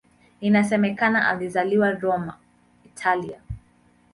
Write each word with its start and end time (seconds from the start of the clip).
Inasemekana 0.41 1.27
alizaliwa 1.27 1.91
Roma, 1.91 2.37
Italia. 2.85 3.39